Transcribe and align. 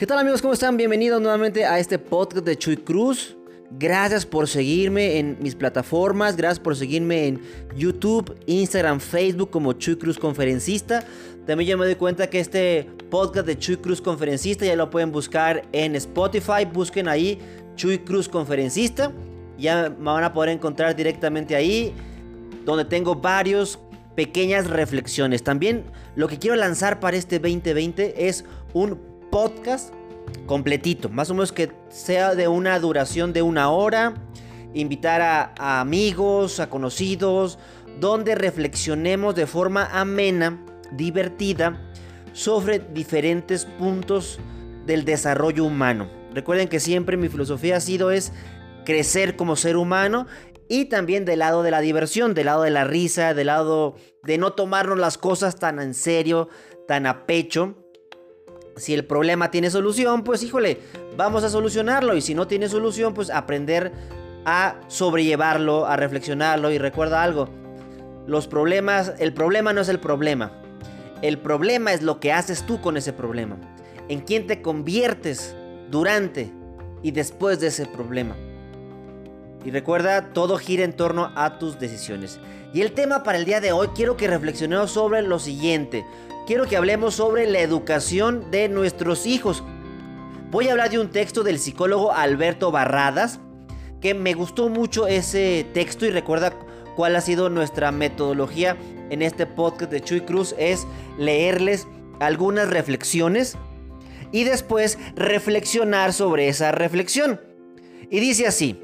¿Qué 0.00 0.06
tal 0.06 0.18
amigos? 0.18 0.40
¿Cómo 0.40 0.54
están? 0.54 0.78
Bienvenidos 0.78 1.20
nuevamente 1.20 1.66
a 1.66 1.78
este 1.78 1.98
podcast 1.98 2.46
de 2.46 2.56
Chuy 2.56 2.78
Cruz. 2.78 3.36
Gracias 3.72 4.24
por 4.24 4.48
seguirme 4.48 5.18
en 5.18 5.36
mis 5.42 5.54
plataformas, 5.54 6.38
gracias 6.38 6.58
por 6.58 6.74
seguirme 6.74 7.26
en 7.26 7.42
YouTube, 7.76 8.34
Instagram, 8.46 8.98
Facebook 8.98 9.50
como 9.50 9.74
Chuy 9.74 9.96
Cruz 9.96 10.18
Conferencista. 10.18 11.04
También 11.46 11.68
ya 11.68 11.76
me 11.76 11.84
doy 11.84 11.96
cuenta 11.96 12.30
que 12.30 12.40
este 12.40 12.88
podcast 13.10 13.46
de 13.46 13.58
Chuy 13.58 13.76
Cruz 13.76 14.00
Conferencista 14.00 14.64
ya 14.64 14.74
lo 14.74 14.88
pueden 14.88 15.12
buscar 15.12 15.64
en 15.70 15.94
Spotify, 15.96 16.64
busquen 16.72 17.06
ahí 17.06 17.38
Chuy 17.76 17.98
Cruz 17.98 18.26
Conferencista. 18.26 19.12
Ya 19.58 19.90
me 19.90 20.04
van 20.06 20.24
a 20.24 20.32
poder 20.32 20.48
encontrar 20.48 20.96
directamente 20.96 21.54
ahí, 21.54 21.92
donde 22.64 22.86
tengo 22.86 23.16
varios 23.16 23.78
pequeñas 24.16 24.66
reflexiones. 24.66 25.42
También 25.42 25.84
lo 26.16 26.26
que 26.26 26.38
quiero 26.38 26.56
lanzar 26.56 27.00
para 27.00 27.18
este 27.18 27.38
2020 27.38 28.26
es 28.28 28.46
un 28.72 29.09
podcast 29.30 29.94
completito, 30.46 31.08
más 31.08 31.30
o 31.30 31.34
menos 31.34 31.52
que 31.52 31.72
sea 31.88 32.34
de 32.34 32.48
una 32.48 32.78
duración 32.78 33.32
de 33.32 33.42
una 33.42 33.70
hora, 33.70 34.14
invitar 34.74 35.20
a, 35.20 35.80
amigos, 35.80 36.60
a 36.60 36.68
conocidos, 36.68 37.58
donde 37.98 38.34
reflexionemos 38.34 39.34
de 39.34 39.46
forma 39.46 39.86
amena, 39.86 40.64
divertida, 40.92 41.80
sobre 42.32 42.78
diferentes 42.78 43.64
puntos 43.64 44.38
del 44.86 45.04
desarrollo 45.04 45.64
humano. 45.64 46.08
Recuerden 46.32 46.68
que 46.68 46.80
siempre 46.80 47.16
mi 47.16 47.28
filosofía 47.28 47.76
ha 47.76 47.80
sido 47.80 48.10
es 48.10 48.32
crecer 48.84 49.36
como 49.36 49.56
ser 49.56 49.76
humano 49.76 50.26
y 50.68 50.86
también 50.86 51.24
del 51.24 51.40
lado 51.40 51.62
de 51.62 51.72
la 51.72 51.80
diversión, 51.80 52.34
del 52.34 52.46
lado 52.46 52.62
de 52.62 52.70
la 52.70 52.84
risa, 52.84 53.34
del 53.34 53.48
lado 53.48 53.96
de 54.22 54.38
no 54.38 54.52
tomarnos 54.52 54.98
las 54.98 55.18
cosas 55.18 55.56
tan 55.58 55.80
en 55.80 55.94
serio, 55.94 56.48
tan 56.86 57.06
a 57.06 57.26
pecho 57.26 57.76
si 58.80 58.94
el 58.94 59.04
problema 59.04 59.50
tiene 59.50 59.70
solución, 59.70 60.24
pues 60.24 60.42
híjole, 60.42 60.80
vamos 61.16 61.44
a 61.44 61.50
solucionarlo. 61.50 62.16
Y 62.16 62.22
si 62.22 62.34
no 62.34 62.46
tiene 62.46 62.68
solución, 62.68 63.12
pues 63.12 63.30
aprender 63.30 63.92
a 64.46 64.76
sobrellevarlo, 64.88 65.86
a 65.86 65.96
reflexionarlo. 65.96 66.72
Y 66.72 66.78
recuerda 66.78 67.22
algo, 67.22 67.50
los 68.26 68.48
problemas, 68.48 69.12
el 69.18 69.34
problema 69.34 69.74
no 69.74 69.82
es 69.82 69.88
el 69.88 70.00
problema. 70.00 70.52
El 71.20 71.38
problema 71.38 71.92
es 71.92 72.02
lo 72.02 72.20
que 72.20 72.32
haces 72.32 72.64
tú 72.64 72.80
con 72.80 72.96
ese 72.96 73.12
problema. 73.12 73.58
En 74.08 74.20
quién 74.20 74.46
te 74.46 74.62
conviertes 74.62 75.54
durante 75.90 76.50
y 77.02 77.10
después 77.10 77.60
de 77.60 77.66
ese 77.66 77.84
problema. 77.84 78.34
Y 79.62 79.70
recuerda, 79.70 80.32
todo 80.32 80.56
gira 80.56 80.84
en 80.84 80.94
torno 80.94 81.32
a 81.36 81.58
tus 81.58 81.78
decisiones. 81.78 82.40
Y 82.72 82.80
el 82.80 82.92
tema 82.92 83.22
para 83.24 83.36
el 83.36 83.44
día 83.44 83.60
de 83.60 83.72
hoy, 83.72 83.88
quiero 83.88 84.16
que 84.16 84.26
reflexionemos 84.26 84.90
sobre 84.90 85.20
lo 85.20 85.38
siguiente 85.38 86.02
quiero 86.50 86.66
que 86.66 86.76
hablemos 86.76 87.14
sobre 87.14 87.46
la 87.46 87.60
educación 87.60 88.50
de 88.50 88.68
nuestros 88.68 89.24
hijos. 89.24 89.62
Voy 90.50 90.66
a 90.66 90.72
hablar 90.72 90.90
de 90.90 90.98
un 90.98 91.08
texto 91.08 91.44
del 91.44 91.60
psicólogo 91.60 92.10
Alberto 92.10 92.72
Barradas, 92.72 93.38
que 94.00 94.14
me 94.14 94.34
gustó 94.34 94.68
mucho 94.68 95.06
ese 95.06 95.64
texto 95.72 96.06
y 96.06 96.10
recuerda 96.10 96.52
cuál 96.96 97.14
ha 97.14 97.20
sido 97.20 97.50
nuestra 97.50 97.92
metodología 97.92 98.76
en 99.10 99.22
este 99.22 99.46
podcast 99.46 99.92
de 99.92 100.00
Chuy 100.00 100.22
Cruz, 100.22 100.56
es 100.58 100.88
leerles 101.18 101.86
algunas 102.18 102.68
reflexiones 102.68 103.56
y 104.32 104.42
después 104.42 104.98
reflexionar 105.14 106.12
sobre 106.12 106.48
esa 106.48 106.72
reflexión. 106.72 107.40
Y 108.10 108.18
dice 108.18 108.48
así, 108.48 108.76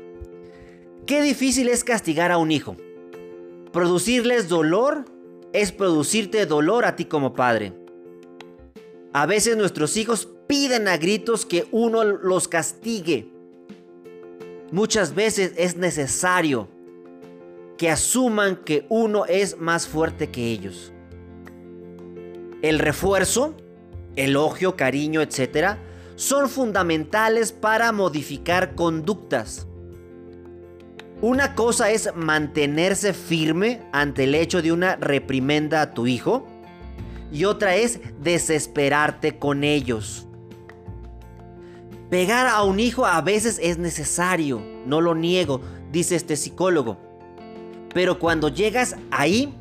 qué 1.04 1.20
difícil 1.20 1.68
es 1.68 1.82
castigar 1.82 2.30
a 2.30 2.38
un 2.38 2.52
hijo, 2.52 2.76
producirles 3.72 4.48
dolor 4.48 5.15
es 5.52 5.72
producirte 5.72 6.46
dolor 6.46 6.84
a 6.84 6.96
ti 6.96 7.04
como 7.04 7.34
padre. 7.34 7.72
A 9.12 9.26
veces 9.26 9.56
nuestros 9.56 9.96
hijos 9.96 10.28
piden 10.46 10.88
a 10.88 10.96
gritos 10.96 11.46
que 11.46 11.66
uno 11.72 12.04
los 12.04 12.48
castigue. 12.48 13.30
Muchas 14.72 15.14
veces 15.14 15.52
es 15.56 15.76
necesario 15.76 16.68
que 17.78 17.90
asuman 17.90 18.56
que 18.56 18.86
uno 18.88 19.26
es 19.26 19.58
más 19.58 19.86
fuerte 19.86 20.30
que 20.30 20.50
ellos. 20.50 20.92
El 22.62 22.78
refuerzo, 22.78 23.54
elogio, 24.16 24.76
cariño, 24.76 25.20
etc., 25.20 25.76
son 26.16 26.48
fundamentales 26.48 27.52
para 27.52 27.92
modificar 27.92 28.74
conductas. 28.74 29.66
Una 31.22 31.54
cosa 31.54 31.90
es 31.90 32.10
mantenerse 32.14 33.14
firme 33.14 33.80
ante 33.92 34.24
el 34.24 34.34
hecho 34.34 34.60
de 34.60 34.70
una 34.70 34.96
reprimenda 34.96 35.80
a 35.80 35.92
tu 35.92 36.06
hijo 36.06 36.46
y 37.32 37.44
otra 37.46 37.74
es 37.74 38.00
desesperarte 38.20 39.38
con 39.38 39.64
ellos. 39.64 40.26
Pegar 42.10 42.46
a 42.46 42.62
un 42.64 42.80
hijo 42.80 43.06
a 43.06 43.20
veces 43.22 43.58
es 43.62 43.78
necesario, 43.78 44.62
no 44.84 45.00
lo 45.00 45.14
niego, 45.14 45.62
dice 45.90 46.16
este 46.16 46.36
psicólogo. 46.36 46.98
Pero 47.94 48.18
cuando 48.18 48.50
llegas 48.50 48.96
ahí, 49.10 49.54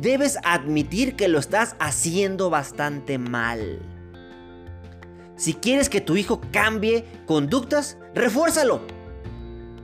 debes 0.00 0.38
admitir 0.44 1.16
que 1.16 1.26
lo 1.26 1.40
estás 1.40 1.74
haciendo 1.80 2.48
bastante 2.48 3.18
mal. 3.18 3.80
Si 5.34 5.52
quieres 5.52 5.88
que 5.90 6.00
tu 6.00 6.16
hijo 6.16 6.40
cambie 6.52 7.04
conductas, 7.26 7.98
refuérzalo. 8.14 8.95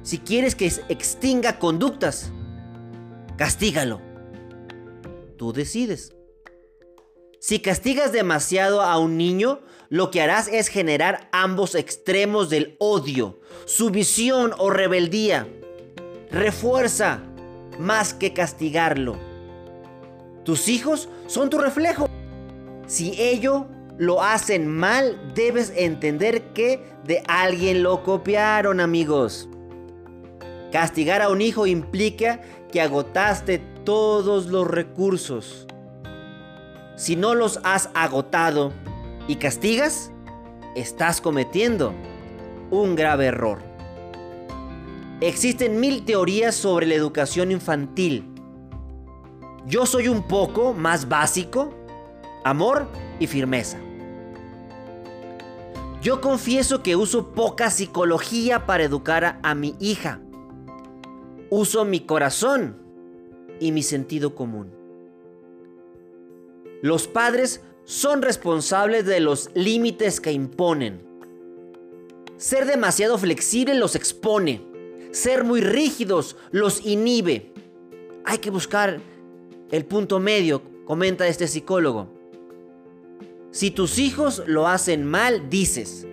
Si 0.03 0.19
quieres 0.19 0.55
que 0.55 0.67
extinga 0.89 1.59
conductas, 1.59 2.33
castígalo. 3.37 4.01
Tú 5.37 5.53
decides. 5.53 6.15
Si 7.39 7.61
castigas 7.61 8.13
demasiado 8.13 8.83
a 8.83 8.99
un 8.99 9.17
niño, 9.17 9.61
lo 9.89 10.11
que 10.11 10.21
harás 10.21 10.49
es 10.49 10.69
generar 10.69 11.29
ambos 11.33 11.75
extremos 11.75 12.51
del 12.51 12.77
odio, 12.79 13.41
sumisión 13.65 14.53
o 14.59 14.71
rebeldía. 14.71 15.47
Refuerza 16.31 17.21
más 17.79 18.15
que 18.15 18.33
castigarlo. 18.33 19.19
Tus 20.45 20.69
hijos 20.69 21.09
son 21.27 21.51
tu 21.51 21.59
reflejo. 21.59 22.09
Si 22.87 23.21
ello 23.21 23.67
lo 23.99 24.23
hacen 24.23 24.67
mal, 24.67 25.33
debes 25.35 25.73
entender 25.77 26.53
que 26.55 26.83
de 27.05 27.23
alguien 27.29 27.83
lo 27.83 28.03
copiaron, 28.03 28.81
amigos. 28.81 29.49
Castigar 30.73 31.21
a 31.21 31.29
un 31.29 31.43
hijo 31.43 31.67
implica 31.67 32.41
que 32.73 32.81
agotaste 32.81 33.59
todos 33.85 34.47
los 34.47 34.67
recursos. 34.67 35.67
Si 36.97 37.15
no 37.15 37.35
los 37.35 37.61
has 37.63 37.91
agotado 37.93 38.73
y 39.29 39.37
castigas, 39.37 40.11
estás 40.75 41.21
cometiendo 41.21 41.93
un 42.71 42.97
grave 42.97 43.27
error. 43.27 43.59
Existen 45.21 45.79
mil 45.79 46.07
teorías 46.07 46.55
sobre 46.55 46.87
la 46.87 46.95
educación 46.95 47.53
infantil. 47.53 48.25
Yo 49.67 49.85
soy 49.85 50.09
un 50.09 50.23
poco 50.23 50.73
más 50.73 51.07
básico, 51.07 51.75
amor 52.45 52.89
y 53.21 53.27
firmeza. 53.27 53.79
Yo 56.01 56.23
confieso 56.23 56.83
que 56.83 56.97
uso 56.97 57.33
poca 57.33 57.71
psicología 57.71 58.65
para 58.65 58.85
educar 58.85 59.39
a, 59.43 59.55
mi 59.55 59.77
hija 59.79 60.19
uso 61.53 61.85
mi 61.85 62.01
corazón 62.01 62.77
y 63.61 63.73
mi 63.73 63.83
sentido 63.83 64.35
común. 64.35 64.73
Los 66.81 67.07
padres 67.07 67.61
son 67.85 68.23
responsables 68.23 69.05
de 69.05 69.21
los 69.21 69.51
límites 69.53 70.19
que 70.23 70.33
imponen. 70.33 71.03
Ser 72.39 72.65
demasiado 72.65 73.19
flexible 73.19 73.75
los 73.75 73.97
expone. 73.97 74.63
Ser 75.11 75.45
muy 75.45 75.61
rígidos 75.61 76.37
los 76.53 76.87
inhibe. 76.87 77.53
Hay 78.25 78.39
que 78.39 78.51
buscar 78.51 79.01
el 79.71 79.85
punto 79.85 80.21
medio, 80.21 80.63
comenta 80.87 81.29
este 81.29 81.47
psicólogo. 81.47 82.09
Si 83.51 83.71
tus 83.71 83.99
hijos 83.99 84.43
lo 84.47 84.69
hacen 84.69 85.05
mal, 85.05 85.51
dices, 85.51 86.07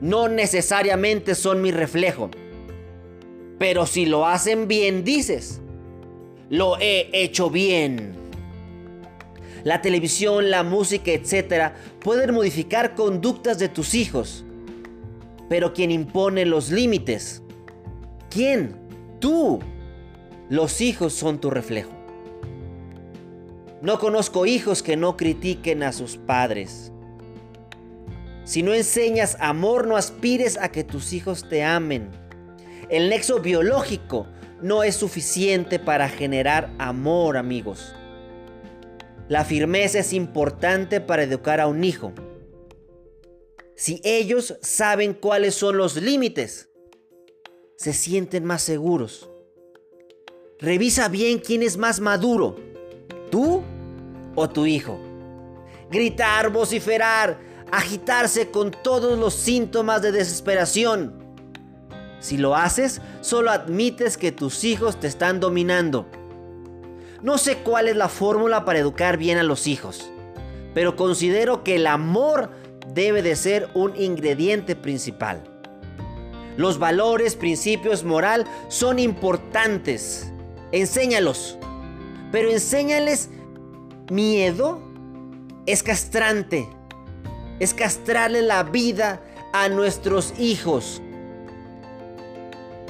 no 0.00 0.28
necesariamente 0.28 1.34
son 1.34 1.60
mi 1.60 1.70
reflejo. 1.70 2.30
Pero 3.58 3.86
si 3.86 4.06
lo 4.06 4.26
hacen 4.26 4.68
bien, 4.68 5.04
dices, 5.04 5.60
lo 6.50 6.78
he 6.78 7.08
hecho 7.12 7.50
bien. 7.50 8.12
La 9.62 9.80
televisión, 9.80 10.50
la 10.50 10.62
música, 10.62 11.12
etcétera, 11.12 11.74
pueden 12.00 12.34
modificar 12.34 12.94
conductas 12.94 13.58
de 13.58 13.68
tus 13.68 13.94
hijos. 13.94 14.44
Pero 15.48 15.72
quien 15.72 15.90
impone 15.90 16.44
los 16.44 16.70
límites, 16.70 17.42
¿quién? 18.28 18.76
Tú. 19.20 19.60
Los 20.50 20.80
hijos 20.82 21.14
son 21.14 21.40
tu 21.40 21.50
reflejo. 21.50 21.90
No 23.80 23.98
conozco 23.98 24.46
hijos 24.46 24.82
que 24.82 24.96
no 24.96 25.16
critiquen 25.16 25.82
a 25.82 25.92
sus 25.92 26.16
padres. 26.16 26.92
Si 28.44 28.62
no 28.62 28.74
enseñas 28.74 29.38
amor, 29.40 29.86
no 29.86 29.96
aspires 29.96 30.58
a 30.58 30.70
que 30.70 30.84
tus 30.84 31.14
hijos 31.14 31.48
te 31.48 31.62
amen. 31.62 32.10
El 32.90 33.08
nexo 33.08 33.40
biológico 33.40 34.26
no 34.60 34.82
es 34.82 34.96
suficiente 34.96 35.78
para 35.78 36.08
generar 36.08 36.72
amor, 36.78 37.36
amigos. 37.36 37.94
La 39.28 39.44
firmeza 39.44 40.00
es 40.00 40.12
importante 40.12 41.00
para 41.00 41.22
educar 41.22 41.60
a 41.60 41.66
un 41.66 41.82
hijo. 41.82 42.12
Si 43.74 44.00
ellos 44.04 44.56
saben 44.60 45.14
cuáles 45.14 45.54
son 45.54 45.76
los 45.76 45.96
límites, 45.96 46.68
se 47.76 47.92
sienten 47.92 48.44
más 48.44 48.62
seguros. 48.62 49.30
Revisa 50.60 51.08
bien 51.08 51.38
quién 51.38 51.62
es 51.62 51.76
más 51.76 52.00
maduro, 52.00 52.56
tú 53.30 53.62
o 54.34 54.48
tu 54.48 54.66
hijo. 54.66 54.98
Gritar, 55.90 56.50
vociferar, 56.50 57.38
agitarse 57.72 58.50
con 58.50 58.70
todos 58.70 59.18
los 59.18 59.34
síntomas 59.34 60.02
de 60.02 60.12
desesperación. 60.12 61.23
Si 62.20 62.36
lo 62.36 62.56
haces, 62.56 63.00
solo 63.20 63.50
admites 63.50 64.16
que 64.16 64.32
tus 64.32 64.64
hijos 64.64 64.98
te 64.98 65.06
están 65.06 65.40
dominando. 65.40 66.06
No 67.22 67.38
sé 67.38 67.58
cuál 67.58 67.88
es 67.88 67.96
la 67.96 68.08
fórmula 68.08 68.64
para 68.64 68.78
educar 68.78 69.16
bien 69.16 69.38
a 69.38 69.42
los 69.42 69.66
hijos, 69.66 70.10
pero 70.74 70.96
considero 70.96 71.64
que 71.64 71.76
el 71.76 71.86
amor 71.86 72.50
debe 72.92 73.22
de 73.22 73.36
ser 73.36 73.68
un 73.74 73.96
ingrediente 73.96 74.76
principal. 74.76 75.42
Los 76.56 76.78
valores, 76.78 77.34
principios, 77.34 78.04
moral 78.04 78.44
son 78.68 78.98
importantes. 78.98 80.30
Enséñalos. 80.70 81.58
Pero 82.30 82.50
enséñales 82.50 83.30
miedo 84.10 84.80
es 85.66 85.82
castrante. 85.82 86.68
Es 87.58 87.74
castrarle 87.74 88.42
la 88.42 88.62
vida 88.62 89.20
a 89.52 89.68
nuestros 89.68 90.38
hijos. 90.38 91.00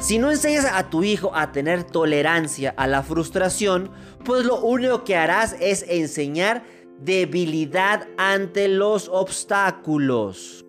Si 0.01 0.19
no 0.19 0.31
enseñas 0.31 0.67
a 0.67 0.91
tu 0.91 1.03
hijo 1.03 1.35
a 1.35 1.53
tener 1.53 1.85
tolerancia 1.85 2.75
a 2.77 2.87
la 2.87 3.03
frustración, 3.03 3.91
pues 4.25 4.45
lo 4.45 4.61
único 4.61 5.05
que 5.05 5.17
harás 5.17 5.57
es 5.61 5.85
enseñar 5.89 6.65
debilidad 7.01 8.07
ante 8.17 8.69
los 8.69 9.09
obstáculos. 9.09 10.65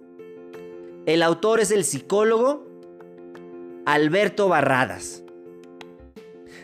El 1.06 1.22
autor 1.22 1.60
es 1.60 1.72
el 1.72 1.84
psicólogo 1.84 2.66
Alberto 3.86 4.48
Barradas. 4.48 5.24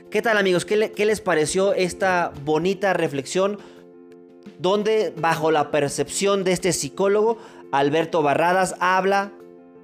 ¿Qué 0.09 0.21
tal 0.21 0.37
amigos? 0.37 0.65
¿Qué, 0.65 0.91
¿Qué, 0.91 1.05
les 1.05 1.21
pareció 1.21 1.73
esta 1.73 2.33
bonita 2.43 2.93
reflexión 2.93 3.59
donde 4.59 5.13
bajo 5.15 5.51
la 5.51 5.71
percepción 5.71 6.43
de 6.43 6.51
este 6.51 6.73
psicólogo, 6.73 7.37
Alberto 7.71 8.21
Barradas 8.21 8.75
habla 8.79 9.31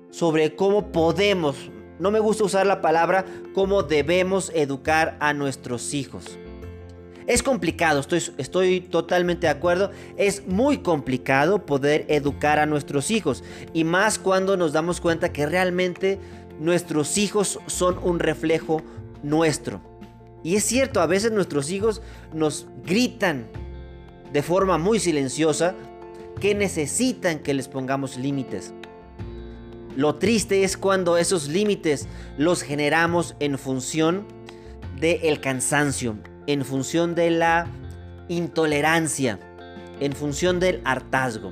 sobre 0.10 0.56
cómo 0.56 0.92
podemos, 0.92 1.72
no 2.00 2.12
me 2.12 2.20
gusta 2.20 2.44
usar 2.44 2.66
la 2.66 2.82
palabra, 2.82 3.26
cómo 3.54 3.84
debemos 3.84 4.52
educar 4.54 5.18
a 5.20 5.34
nuestros 5.34 5.94
hijos? 5.94 6.38
Es 7.28 7.44
complicado, 7.44 8.00
estoy, 8.00 8.24
estoy 8.38 8.80
totalmente 8.80 9.48
de 9.48 9.52
acuerdo. 9.52 9.92
Es 10.16 10.48
muy 10.48 10.78
complicado 10.78 11.66
poder 11.66 12.06
educar 12.08 12.58
a 12.58 12.66
nuestros 12.66 13.12
hijos. 13.12 13.44
Y 13.74 13.84
más 13.84 14.18
cuando 14.18 14.56
nos 14.56 14.72
damos 14.72 15.02
cuenta 15.02 15.34
que 15.34 15.46
realmente 15.46 16.20
nuestros 16.60 17.18
hijos 17.18 17.60
son 17.68 18.00
un 18.02 18.20
reflejo 18.20 18.82
nuestro. 19.24 19.82
Y 20.42 20.56
es 20.56 20.64
cierto, 20.64 21.02
a 21.02 21.06
veces 21.06 21.34
nuestros 21.34 21.70
hijos 21.70 22.02
nos 22.34 22.68
gritan 22.86 23.48
de 24.32 24.42
forma 24.42 24.78
muy 24.78 25.00
silenciosa 25.00 25.76
que 26.40 26.56
necesitan 26.56 27.40
que 27.40 27.54
les 27.54 27.68
pongamos 27.68 28.18
límites. 28.18 28.74
Lo 29.98 30.14
triste 30.14 30.64
es 30.64 30.78
cuando 30.78 31.18
esos 31.18 31.48
límites 31.48 32.08
los 32.38 32.62
generamos 32.62 33.36
en 33.40 33.58
función 33.58 34.28
del 35.00 35.42
cansancio, 35.42 36.20
en 36.46 36.64
función 36.64 37.16
de 37.16 37.32
la 37.32 37.66
intolerancia, 38.28 39.40
en 40.00 40.14
función 40.14 40.60
del 40.60 40.82
hartazgo. 40.86 41.50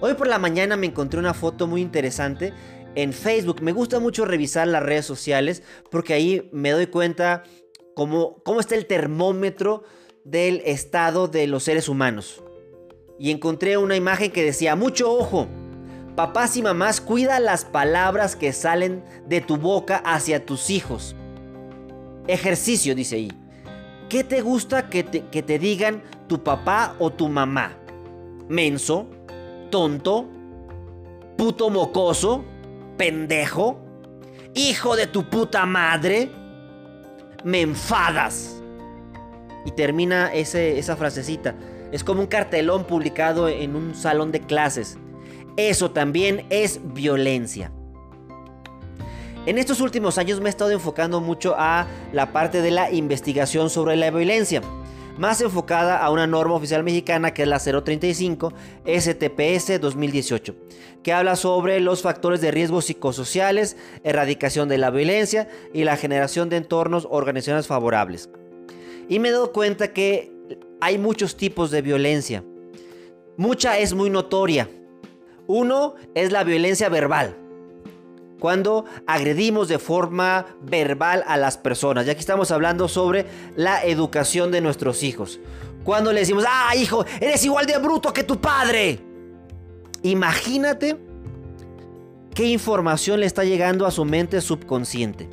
Hoy 0.00 0.14
por 0.14 0.26
la 0.26 0.40
mañana 0.40 0.76
me 0.76 0.88
encontré 0.88 1.20
una 1.20 1.34
foto 1.34 1.68
muy 1.68 1.80
interesante 1.80 2.52
en 2.96 3.12
Facebook. 3.12 3.62
Me 3.62 3.70
gusta 3.70 4.00
mucho 4.00 4.24
revisar 4.24 4.66
las 4.66 4.82
redes 4.82 5.06
sociales 5.06 5.62
porque 5.88 6.14
ahí 6.14 6.50
me 6.52 6.72
doy 6.72 6.88
cuenta 6.88 7.44
cómo, 7.94 8.42
cómo 8.42 8.58
está 8.58 8.74
el 8.74 8.86
termómetro 8.86 9.84
del 10.24 10.62
estado 10.64 11.28
de 11.28 11.46
los 11.46 11.62
seres 11.62 11.88
humanos. 11.88 12.42
Y 13.20 13.30
encontré 13.30 13.76
una 13.76 13.94
imagen 13.94 14.32
que 14.32 14.42
decía, 14.42 14.74
mucho 14.74 15.12
ojo, 15.12 15.46
papás 16.18 16.56
y 16.56 16.62
mamás, 16.62 17.00
cuida 17.00 17.38
las 17.38 17.64
palabras 17.64 18.34
que 18.34 18.52
salen 18.52 19.04
de 19.28 19.40
tu 19.40 19.56
boca 19.56 20.02
hacia 20.04 20.44
tus 20.44 20.68
hijos. 20.68 21.14
Ejercicio, 22.26 22.96
dice 22.96 23.14
ahí. 23.14 23.32
¿Qué 24.08 24.24
te 24.24 24.40
gusta 24.40 24.90
que 24.90 25.04
te, 25.04 25.58
digan 25.60 26.02
tu 26.26 26.42
papá 26.42 26.96
o 26.98 27.10
tu 27.10 27.28
mamá? 27.28 27.76
Menso, 28.48 29.06
tonto, 29.70 30.26
puto 31.36 31.70
mocoso, 31.70 32.44
pendejo, 32.96 33.78
hijo 34.54 34.96
de 34.96 35.06
tu 35.06 35.30
puta 35.30 35.66
madre, 35.66 36.32
me 37.44 37.60
enfadas. 37.60 38.60
Y 39.64 39.70
termina 39.70 40.34
esa 40.34 40.96
frasecita. 40.96 41.54
Es 41.92 42.02
como 42.02 42.22
un 42.22 42.26
cartelón 42.26 42.88
publicado 42.88 43.48
en 43.48 43.76
un 43.76 43.94
salón 43.94 44.32
de 44.32 44.40
clases. 44.40 44.98
Eso 45.58 45.90
también 45.90 46.46
es 46.50 46.78
violencia. 46.94 47.72
En 49.44 49.58
estos 49.58 49.80
últimos 49.80 50.16
años 50.16 50.40
me 50.40 50.48
he 50.48 50.50
estado 50.50 50.70
enfocando 50.70 51.20
mucho 51.20 51.56
a 51.58 51.88
la 52.12 52.32
parte 52.32 52.62
de 52.62 52.70
la 52.70 52.92
investigación 52.92 53.68
sobre 53.68 53.96
la 53.96 54.12
violencia, 54.12 54.62
más 55.18 55.40
enfocada 55.40 55.98
a 55.98 56.10
una 56.10 56.28
norma 56.28 56.54
oficial 56.54 56.84
mexicana 56.84 57.34
que 57.34 57.42
es 57.42 57.48
la 57.48 57.58
035 57.58 58.52
STPS 58.86 59.80
2018, 59.80 60.54
que 61.02 61.12
habla 61.12 61.34
sobre 61.34 61.80
los 61.80 62.02
factores 62.02 62.40
de 62.40 62.52
riesgo 62.52 62.80
psicosociales, 62.80 63.76
erradicación 64.04 64.68
de 64.68 64.78
la 64.78 64.90
violencia 64.90 65.48
y 65.74 65.82
la 65.82 65.96
generación 65.96 66.50
de 66.50 66.58
entornos 66.58 67.08
organizaciones 67.10 67.66
favorables. 67.66 68.30
Y 69.08 69.18
me 69.18 69.30
he 69.30 69.32
dado 69.32 69.52
cuenta 69.52 69.92
que 69.92 70.32
hay 70.80 70.98
muchos 70.98 71.36
tipos 71.36 71.72
de 71.72 71.82
violencia. 71.82 72.44
Mucha 73.36 73.76
es 73.78 73.92
muy 73.92 74.08
notoria. 74.08 74.68
Uno 75.48 75.94
es 76.14 76.30
la 76.30 76.44
violencia 76.44 76.90
verbal 76.90 77.34
cuando 78.38 78.84
agredimos 79.06 79.66
de 79.66 79.78
forma 79.78 80.44
verbal 80.60 81.24
a 81.26 81.38
las 81.38 81.56
personas. 81.56 82.04
Ya 82.04 82.12
aquí 82.12 82.20
estamos 82.20 82.50
hablando 82.50 82.86
sobre 82.86 83.24
la 83.56 83.82
educación 83.82 84.52
de 84.52 84.60
nuestros 84.60 85.02
hijos. 85.02 85.40
Cuando 85.84 86.12
le 86.12 86.20
decimos, 86.20 86.44
ah, 86.46 86.76
hijo, 86.76 87.04
eres 87.18 87.42
igual 87.46 87.64
de 87.64 87.78
bruto 87.78 88.12
que 88.12 88.24
tu 88.24 88.38
padre. 88.38 89.00
Imagínate 90.02 90.98
qué 92.34 92.44
información 92.44 93.20
le 93.20 93.26
está 93.26 93.42
llegando 93.42 93.86
a 93.86 93.90
su 93.90 94.04
mente 94.04 94.42
subconsciente. 94.42 95.30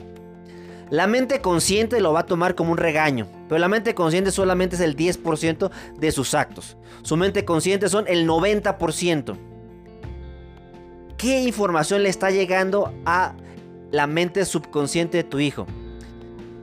La 0.90 1.08
mente 1.08 1.42
consciente 1.42 2.00
lo 2.00 2.14
va 2.14 2.22
a 2.22 2.26
tomar 2.26 2.56
como 2.56 2.72
un 2.72 2.78
regaño, 2.78 3.28
pero 3.50 3.60
la 3.60 3.68
mente 3.68 3.94
consciente 3.94 4.32
solamente 4.32 4.78
es 4.78 4.82
el 4.82 4.96
10% 4.96 5.72
de 5.98 6.12
sus 6.14 6.34
actos. 6.34 6.78
Su 7.04 7.18
mente 7.18 7.44
consciente 7.44 7.90
son 7.90 8.06
el 8.08 8.26
90%. 8.26 9.55
¿Qué 11.18 11.44
información 11.44 12.04
le 12.04 12.10
está 12.10 12.30
llegando 12.30 12.94
a 13.06 13.36
la 13.92 14.06
mente 14.06 14.44
subconsciente 14.44 15.18
de 15.18 15.24
tu 15.24 15.40
hijo? 15.40 15.66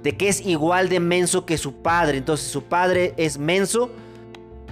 De 0.02 0.16
que 0.16 0.28
es 0.28 0.40
igual 0.40 0.90
de 0.90 1.00
menso 1.00 1.46
que 1.46 1.56
su 1.56 1.80
padre. 1.80 2.18
Entonces 2.18 2.48
su 2.48 2.64
padre 2.64 3.14
es 3.16 3.38
menso, 3.38 3.90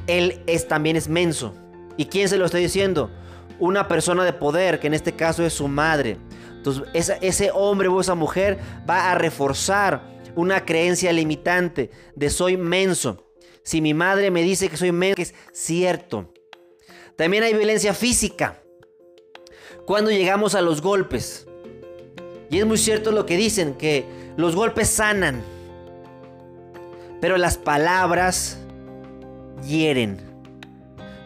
él 0.07 0.43
es, 0.47 0.69
también 0.69 0.97
es 0.97 1.09
menso. 1.09 1.55
¿Y 1.97 2.07
quién 2.07 2.29
se 2.29 2.37
lo 2.37 2.45
está 2.45 2.59
diciendo? 2.59 3.11
Una 3.59 3.89
persona 3.89 4.25
de 4.25 4.33
poder, 4.35 4.81
que 4.81 4.87
en 4.87 4.95
este 4.95 5.13
caso 5.13 5.45
es 5.45 5.55
su 5.55 5.67
madre. 5.67 6.19
Entonces 6.57 7.17
ese 7.23 7.51
hombre 7.55 7.89
o 7.89 8.01
esa 8.01 8.15
mujer 8.15 8.59
va 8.89 9.11
a 9.11 9.15
reforzar 9.15 10.03
una 10.35 10.67
creencia 10.67 11.11
limitante 11.11 11.91
de 12.15 12.29
soy 12.29 12.59
menso. 12.59 13.33
Si 13.63 13.81
mi 13.81 13.95
madre 13.95 14.31
me 14.31 14.43
dice 14.43 14.69
que 14.69 14.77
soy 14.77 14.93
menso, 14.93 15.23
es 15.23 15.35
cierto. 15.53 16.35
También 17.17 17.45
hay 17.45 17.55
violencia 17.55 17.95
física 17.95 18.60
cuando 19.87 20.11
llegamos 20.11 20.55
a 20.55 20.61
los 20.61 20.83
golpes. 20.83 21.47
Y 22.51 22.59
es 22.59 22.67
muy 22.67 22.79
cierto 22.79 23.13
lo 23.13 23.27
que 23.27 23.37
dicen, 23.37 23.75
que 23.75 24.05
los 24.37 24.57
golpes 24.57 24.89
sanan, 24.89 25.43
pero 27.21 27.37
las 27.37 27.59
palabras 27.59 28.59
hieren. 29.67 30.19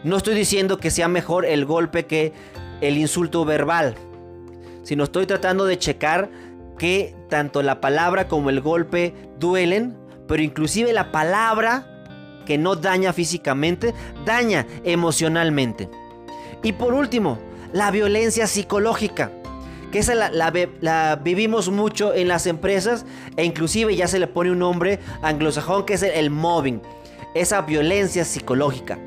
No 0.03 0.17
estoy 0.17 0.35
diciendo 0.35 0.77
que 0.77 0.91
sea 0.91 1.07
mejor 1.07 1.45
el 1.45 1.65
golpe 1.65 2.05
que 2.05 2.33
el 2.81 2.97
insulto 2.97 3.45
verbal, 3.45 3.95
sino 4.83 5.05
estoy 5.05 5.25
tratando 5.25 5.65
de 5.65 5.79
checar 5.79 6.29
que 6.77 7.15
tanto 7.29 7.63
la 7.63 7.81
palabra 7.81 8.27
como 8.27 8.49
el 8.49 8.61
golpe 8.61 9.13
duelen, 9.39 9.97
pero 10.27 10.43
inclusive 10.43 10.93
la 10.93 11.11
palabra 11.11 11.87
que 12.45 12.57
no 12.57 12.75
daña 12.75 13.13
físicamente, 13.13 13.93
daña 14.25 14.67
emocionalmente. 14.83 15.89
Y 16.61 16.73
por 16.73 16.93
último, 16.93 17.39
la 17.73 17.91
violencia 17.91 18.47
psicológica, 18.47 19.31
que 19.91 19.99
esa 19.99 20.15
la, 20.15 21.21
vivimos 21.23 21.69
mucho 21.69 22.13
en 22.13 22.27
las 22.27 22.47
empresas 22.47 23.05
e 23.37 23.45
inclusive 23.45 23.95
ya 23.95 24.07
se 24.07 24.19
le 24.19 24.27
pone 24.27 24.51
un 24.51 24.59
nombre 24.59 24.99
anglosajón 25.21 25.85
que 25.85 25.93
es 25.93 26.03
el, 26.03 26.29
mobbing, 26.29 26.81
esa 27.33 27.61
violencia 27.61 28.25
psicológica. 28.25 28.97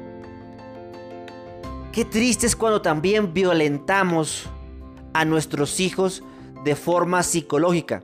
Qué 1.92 2.04
triste 2.04 2.46
es 2.46 2.54
cuando 2.54 2.80
también 2.80 3.34
violentamos 3.34 4.48
a 5.12 5.24
nuestros 5.24 5.80
hijos 5.80 6.22
de 6.64 6.76
forma 6.76 7.22
psicológica. 7.22 8.02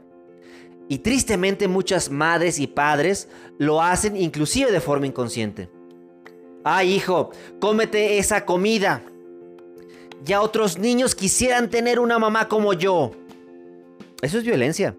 Y 0.88 0.99
tristemente 0.99 1.68
muchas 1.68 2.11
madres 2.11 2.58
y 2.58 2.66
padres 2.66 3.28
lo 3.58 3.80
hacen 3.80 4.16
inclusive 4.16 4.70
de 4.70 4.80
forma 4.80 5.06
inconsciente. 5.06 5.70
Ay 6.64 6.94
hijo, 6.94 7.30
cómete 7.61 8.18
esa 8.18 8.44
comida. 8.44 9.02
Ya 10.24 10.40
otros 10.40 10.78
niños 10.78 11.14
quisieran 11.14 11.68
tener 11.68 12.00
una 12.00 12.18
mamá 12.18 12.48
como 12.48 12.72
yo. 12.72 13.12
Eso 14.22 14.38
es 14.38 14.44
violencia. 14.44 14.96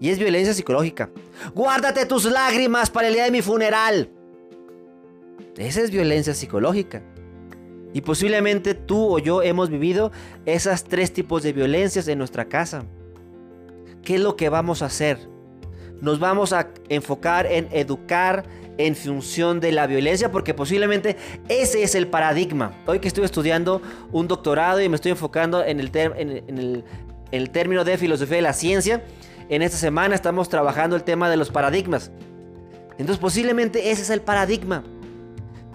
Y 0.00 0.10
es 0.10 0.18
violencia 0.18 0.54
psicológica. 0.54 1.10
Guárdate 1.54 2.06
tus 2.06 2.24
lágrimas 2.24 2.90
para 2.90 3.08
el 3.08 3.14
día 3.14 3.24
de 3.24 3.30
mi 3.30 3.42
funeral. 3.42 4.10
Esa 5.56 5.80
es 5.80 5.90
violencia 5.90 6.34
psicológica. 6.34 7.02
Y 7.92 8.00
posiblemente 8.00 8.74
tú 8.74 9.14
o 9.14 9.18
yo 9.18 9.42
hemos 9.42 9.70
vivido 9.70 10.12
esas 10.44 10.84
tres 10.84 11.12
tipos 11.12 11.42
de 11.42 11.52
violencias 11.52 12.06
en 12.08 12.18
nuestra 12.18 12.46
casa. 12.46 12.84
¿Qué 14.02 14.16
es 14.16 14.20
lo 14.20 14.36
que 14.36 14.48
vamos 14.48 14.82
a 14.82 14.86
hacer? 14.86 15.18
Nos 16.00 16.20
vamos 16.20 16.52
a 16.52 16.68
enfocar 16.88 17.46
en 17.46 17.68
educar 17.72 18.44
en 18.78 18.96
función 18.96 19.60
de 19.60 19.72
la 19.72 19.86
violencia 19.86 20.30
porque 20.30 20.54
posiblemente 20.54 21.16
ese 21.48 21.82
es 21.82 21.94
el 21.94 22.06
paradigma. 22.06 22.72
Hoy 22.86 23.00
que 23.00 23.08
estoy 23.08 23.24
estudiando 23.24 23.82
un 24.12 24.28
doctorado 24.28 24.80
y 24.80 24.88
me 24.88 24.94
estoy 24.94 25.10
enfocando 25.10 25.64
en 25.64 25.80
el, 25.80 25.90
en 25.94 26.84
el 27.32 27.50
término 27.50 27.84
de 27.84 27.98
filosofía 27.98 28.36
de 28.36 28.42
la 28.42 28.52
ciencia, 28.52 29.02
en 29.48 29.62
esta 29.62 29.76
semana 29.76 30.14
estamos 30.14 30.48
trabajando 30.48 30.94
el 30.94 31.02
tema 31.02 31.28
de 31.28 31.36
los 31.36 31.50
paradigmas. 31.50 32.10
Entonces 32.92 33.18
posiblemente 33.18 33.90
ese 33.90 34.02
es 34.02 34.10
el 34.10 34.20
paradigma. 34.20 34.84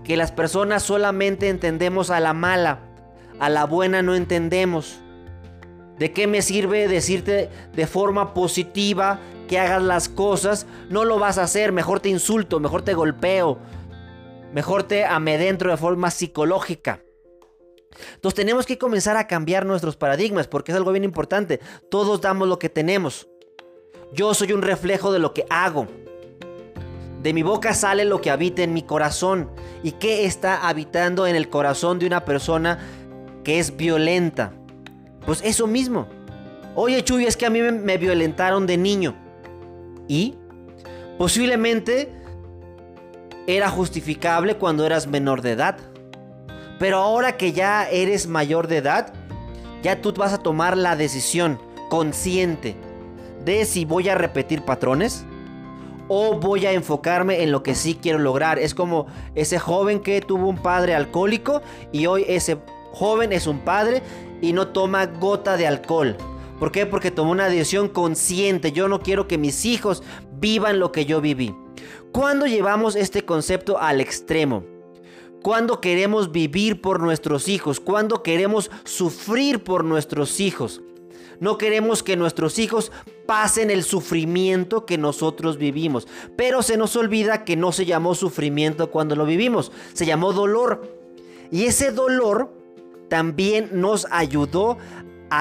Que 0.03 0.17
las 0.17 0.31
personas 0.31 0.83
solamente 0.83 1.49
entendemos 1.49 2.09
a 2.09 2.19
la 2.19 2.33
mala, 2.33 2.79
a 3.39 3.49
la 3.49 3.65
buena 3.65 4.01
no 4.01 4.15
entendemos. 4.15 4.99
¿De 5.97 6.11
qué 6.11 6.27
me 6.27 6.41
sirve 6.41 6.87
decirte 6.87 7.49
de 7.73 7.87
forma 7.87 8.33
positiva 8.33 9.19
que 9.47 9.59
hagas 9.59 9.81
las 9.81 10.09
cosas? 10.09 10.65
No 10.89 11.05
lo 11.05 11.19
vas 11.19 11.37
a 11.37 11.43
hacer, 11.43 11.71
mejor 11.71 11.99
te 11.99 12.09
insulto, 12.09 12.59
mejor 12.59 12.81
te 12.81 12.93
golpeo, 12.93 13.59
mejor 14.53 14.83
te 14.83 15.05
amedentro 15.05 15.71
de 15.71 15.77
forma 15.77 16.11
psicológica. 16.11 17.01
Entonces 18.15 18.35
tenemos 18.35 18.65
que 18.65 18.77
comenzar 18.77 19.17
a 19.17 19.27
cambiar 19.27 19.65
nuestros 19.65 19.95
paradigmas 19.95 20.47
porque 20.47 20.71
es 20.71 20.77
algo 20.77 20.91
bien 20.91 21.03
importante. 21.03 21.59
Todos 21.89 22.21
damos 22.21 22.47
lo 22.47 22.59
que 22.59 22.69
tenemos. 22.69 23.27
Yo 24.13 24.33
soy 24.33 24.53
un 24.53 24.61
reflejo 24.61 25.11
de 25.11 25.19
lo 25.19 25.33
que 25.33 25.45
hago. 25.49 25.87
De 27.21 27.33
mi 27.33 27.41
boca 27.41 27.73
sale 27.73 28.05
lo 28.05 28.21
que 28.21 28.31
habita 28.31 28.63
en 28.63 28.73
mi 28.73 28.83
corazón. 28.83 29.49
¿Y 29.81 29.93
qué 29.93 30.25
está 30.25 30.67
habitando 30.67 31.25
en 31.25 31.35
el 31.35 31.49
corazón 31.49 31.99
de 31.99 32.05
una 32.05 32.25
persona 32.25 32.79
que 33.43 33.59
es 33.59 33.77
violenta? 33.77 34.53
Pues 35.25 35.41
eso 35.43 35.67
mismo. 35.67 36.07
Oye 36.75 37.03
Chuy, 37.03 37.25
es 37.25 37.37
que 37.37 37.45
a 37.45 37.49
mí 37.49 37.61
me, 37.61 37.97
violentaron 37.97 38.67
de 38.67 38.77
niño. 38.77 39.15
¿Y? 40.07 40.35
Posiblemente 41.17 42.11
era 43.47 43.69
justificable 43.69 44.57
cuando 44.57 44.85
eras 44.85 45.07
menor 45.07 45.41
de 45.41 45.51
edad. 45.51 45.77
Pero 46.79 46.97
ahora 46.97 47.37
que 47.37 47.51
ya 47.51 47.89
eres 47.89 48.27
mayor 48.27 48.67
de 48.67 48.77
edad, 48.77 49.13
ya 49.81 50.01
tú 50.01 50.13
vas 50.13 50.33
a 50.33 50.39
tomar 50.39 50.77
la 50.77 50.95
decisión 50.95 51.59
consciente 51.89 52.75
de 53.45 53.65
si 53.65 53.85
voy 53.85 54.09
a 54.09 54.15
repetir 54.15 54.63
patrones 54.63 55.25
o 56.07 56.39
voy 56.39 56.65
a 56.65 56.71
enfocarme 56.71 57.43
en 57.43 57.51
lo 57.51 57.63
que 57.63 57.75
sí 57.75 57.97
quiero 58.01 58.19
lograr. 58.19 58.59
Es 58.59 58.73
como 58.73 59.07
ese 59.35 59.59
joven 59.59 59.99
que 59.99 60.21
tuvo 60.21 60.47
un 60.47 60.57
padre 60.57 60.95
alcohólico 60.95 61.61
y 61.91 62.05
hoy 62.05 62.25
ese 62.27 62.57
joven 62.91 63.33
es 63.33 63.47
un 63.47 63.59
padre 63.59 64.01
y 64.41 64.53
no 64.53 64.69
toma 64.69 65.05
gota 65.05 65.57
de 65.57 65.67
alcohol. 65.67 66.17
¿Por 66.63 66.71
qué? 66.71 66.85
Porque 66.85 67.11
tomó 67.11 67.31
una 67.31 67.49
decisión 67.49 67.89
consciente. 67.89 68.71
Yo 68.71 68.87
no 68.87 69.01
quiero 69.01 69.27
que 69.27 69.37
mis 69.37 69.65
hijos 69.65 70.01
vivan 70.39 70.79
lo 70.79 70.93
que 70.93 71.03
yo 71.05 71.19
viví. 71.19 71.53
¿Cuándo 72.13 72.47
llevamos 72.47 72.95
este 72.95 73.25
concepto 73.25 73.79
al 73.81 73.99
extremo? 73.99 74.63
¿Cuándo 75.41 75.81
queremos 75.81 76.31
vivir 76.31 76.79
por 76.79 77.01
nuestros 77.01 77.49
hijos? 77.49 77.81
¿Cuándo 77.81 78.23
queremos 78.23 78.71
sufrir 78.85 79.65
por 79.65 79.83
nuestros 79.83 80.39
hijos? 80.39 80.81
No 81.41 81.57
queremos 81.57 82.01
que 82.01 82.15
nuestros 82.15 82.57
hijos 82.57 82.93
pasen 83.25 83.69
el 83.69 83.83
sufrimiento 83.83 84.85
que 84.85 84.97
nosotros 84.97 85.57
vivimos. 85.57 86.07
Pero 86.37 86.63
se 86.63 86.77
nos 86.77 86.95
olvida 86.95 87.43
que 87.43 87.57
no 87.57 87.73
se 87.73 87.85
llamó 87.85 88.15
sufrimiento 88.15 88.89
cuando 88.89 89.17
lo 89.17 89.25
vivimos, 89.25 89.73
se 89.91 90.05
llamó 90.05 90.31
dolor. 90.31 90.97
Y 91.51 91.65
ese 91.65 91.91
dolor 91.91 92.53
también 93.09 93.69
nos 93.73 94.07
ayudó 94.11 94.77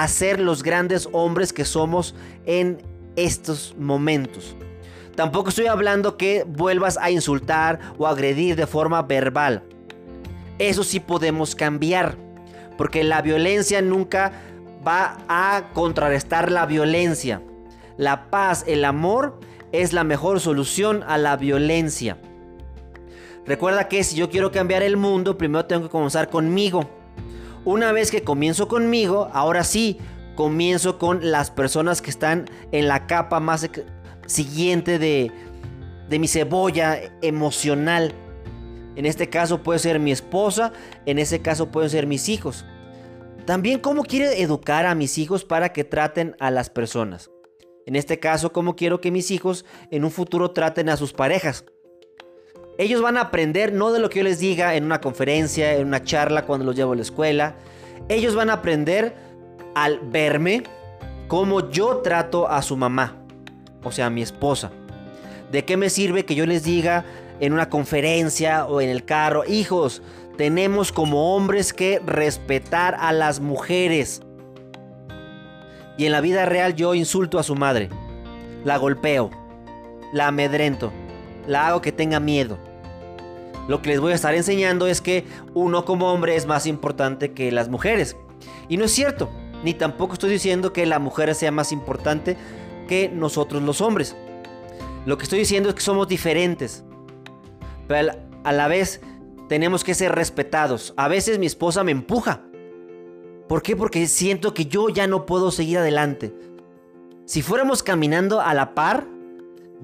a 0.01 0.07
ser 0.07 0.39
los 0.39 0.63
grandes 0.63 1.07
hombres 1.11 1.53
que 1.53 1.65
somos 1.65 2.15
en 2.45 2.81
estos 3.15 3.75
momentos. 3.77 4.55
Tampoco 5.15 5.49
estoy 5.49 5.67
hablando 5.67 6.17
que 6.17 6.43
vuelvas 6.47 6.97
a 6.97 7.11
insultar 7.11 7.79
o 7.99 8.07
agredir 8.07 8.55
de 8.55 8.65
forma 8.65 9.03
verbal. 9.03 9.61
Eso 10.57 10.83
sí 10.83 10.99
podemos 10.99 11.53
cambiar. 11.53 12.17
Porque 12.75 13.03
la 13.03 13.21
violencia 13.21 13.83
nunca 13.83 14.31
va 14.85 15.19
a 15.27 15.69
contrarrestar 15.73 16.51
la 16.51 16.65
violencia. 16.65 17.43
La 17.95 18.31
paz, 18.31 18.63
el 18.65 18.85
amor 18.85 19.39
es 19.71 19.93
la 19.93 20.03
mejor 20.03 20.39
solución 20.39 21.03
a 21.05 21.19
la 21.19 21.37
violencia. 21.37 22.17
Recuerda 23.45 23.87
que 23.87 24.03
si 24.03 24.15
yo 24.15 24.31
quiero 24.31 24.51
cambiar 24.51 24.81
el 24.81 24.97
mundo, 24.97 25.37
primero 25.37 25.65
tengo 25.65 25.83
que 25.83 25.89
comenzar 25.89 26.31
conmigo. 26.31 26.89
Una 27.65 27.91
vez 27.93 28.11
que 28.11 28.23
comienzo 28.23 28.67
conmigo, 28.67 29.29
ahora 29.33 29.63
sí, 29.63 29.97
comienzo 30.35 30.97
con 30.99 31.31
las 31.31 31.49
personas 31.49 32.01
que 32.01 32.09
están 32.09 32.49
en 32.71 32.87
la 32.87 33.07
capa 33.07 33.39
más 33.39 33.69
siguiente 34.25 34.99
de, 34.99 35.31
de 36.09 36.19
mi 36.19 36.27
cebolla 36.27 36.99
emocional. 37.21 38.13
En 38.95 39.05
este 39.05 39.29
caso 39.29 39.63
puede 39.63 39.79
ser 39.79 39.99
mi 39.99 40.11
esposa, 40.11 40.73
en 41.05 41.19
ese 41.19 41.41
caso 41.41 41.71
pueden 41.71 41.89
ser 41.89 42.05
mis 42.05 42.27
hijos. 42.27 42.65
También 43.45 43.79
cómo 43.79 44.03
quiero 44.03 44.31
educar 44.31 44.85
a 44.85 44.95
mis 44.95 45.17
hijos 45.17 45.45
para 45.45 45.71
que 45.71 45.83
traten 45.83 46.35
a 46.39 46.51
las 46.51 46.69
personas. 46.69 47.29
En 47.85 47.95
este 47.95 48.19
caso, 48.19 48.53
cómo 48.53 48.75
quiero 48.75 49.01
que 49.01 49.11
mis 49.11 49.31
hijos 49.31 49.65
en 49.91 50.05
un 50.05 50.11
futuro 50.11 50.51
traten 50.51 50.89
a 50.89 50.97
sus 50.97 51.11
parejas. 51.11 51.65
Ellos 52.77 53.01
van 53.01 53.17
a 53.17 53.21
aprender 53.21 53.73
no 53.73 53.91
de 53.91 53.99
lo 53.99 54.09
que 54.09 54.19
yo 54.19 54.23
les 54.23 54.39
diga 54.39 54.75
en 54.75 54.83
una 54.83 54.99
conferencia, 54.99 55.73
en 55.75 55.87
una 55.87 56.03
charla, 56.03 56.45
cuando 56.45 56.65
los 56.65 56.75
llevo 56.75 56.93
a 56.93 56.95
la 56.95 57.01
escuela. 57.01 57.55
Ellos 58.09 58.35
van 58.35 58.49
a 58.49 58.53
aprender 58.53 59.15
al 59.75 59.99
verme 59.99 60.63
cómo 61.27 61.69
yo 61.69 61.97
trato 61.97 62.49
a 62.49 62.61
su 62.61 62.75
mamá, 62.75 63.15
o 63.83 63.91
sea, 63.91 64.07
a 64.07 64.09
mi 64.09 64.21
esposa. 64.21 64.71
¿De 65.51 65.65
qué 65.65 65.77
me 65.77 65.89
sirve 65.89 66.25
que 66.25 66.35
yo 66.35 66.45
les 66.45 66.63
diga 66.63 67.05
en 67.39 67.53
una 67.53 67.69
conferencia 67.69 68.65
o 68.65 68.81
en 68.81 68.89
el 68.89 69.05
carro, 69.05 69.43
hijos, 69.45 70.01
tenemos 70.37 70.91
como 70.91 71.35
hombres 71.35 71.73
que 71.73 71.99
respetar 72.05 72.95
a 72.99 73.11
las 73.11 73.39
mujeres. 73.39 74.21
Y 75.97 76.05
en 76.05 76.11
la 76.11 76.21
vida 76.21 76.45
real 76.45 76.75
yo 76.75 76.95
insulto 76.95 77.39
a 77.39 77.43
su 77.43 77.55
madre, 77.55 77.89
la 78.63 78.77
golpeo, 78.77 79.29
la 80.11 80.27
amedrento, 80.27 80.91
la 81.47 81.67
hago 81.67 81.81
que 81.81 81.91
tenga 81.91 82.19
miedo. 82.19 82.57
Lo 83.67 83.81
que 83.81 83.89
les 83.89 83.99
voy 83.99 84.11
a 84.11 84.15
estar 84.15 84.35
enseñando 84.35 84.87
es 84.87 85.01
que 85.01 85.25
uno 85.53 85.85
como 85.85 86.11
hombre 86.11 86.35
es 86.35 86.45
más 86.45 86.65
importante 86.65 87.31
que 87.31 87.51
las 87.51 87.69
mujeres. 87.69 88.17
Y 88.67 88.77
no 88.77 88.85
es 88.85 88.91
cierto, 88.91 89.29
ni 89.63 89.73
tampoco 89.73 90.13
estoy 90.13 90.31
diciendo 90.31 90.73
que 90.73 90.85
la 90.85 90.99
mujer 90.99 91.33
sea 91.35 91.51
más 91.51 91.71
importante 91.71 92.37
que 92.87 93.09
nosotros 93.09 93.63
los 93.63 93.79
hombres. 93.79 94.15
Lo 95.05 95.17
que 95.17 95.23
estoy 95.23 95.39
diciendo 95.39 95.69
es 95.69 95.75
que 95.75 95.81
somos 95.81 96.07
diferentes. 96.07 96.83
Pero 97.87 98.11
a 98.43 98.51
la 98.51 98.67
vez 98.67 99.01
tenemos 99.47 99.83
que 99.83 99.93
ser 99.93 100.13
respetados. 100.13 100.93
A 100.97 101.07
veces 101.07 101.39
mi 101.39 101.45
esposa 101.45 101.83
me 101.83 101.91
empuja. 101.91 102.41
¿Por 103.47 103.61
qué? 103.61 103.75
Porque 103.75 104.07
siento 104.07 104.53
que 104.53 104.65
yo 104.65 104.89
ya 104.89 105.07
no 105.07 105.25
puedo 105.25 105.51
seguir 105.51 105.77
adelante. 105.77 106.33
Si 107.25 107.41
fuéramos 107.41 107.83
caminando 107.83 108.41
a 108.41 108.53
la 108.53 108.73
par, 108.75 109.07